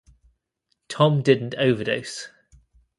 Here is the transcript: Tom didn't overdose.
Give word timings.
Tom 0.87 1.21
didn't 1.21 1.53
overdose. 1.59 2.29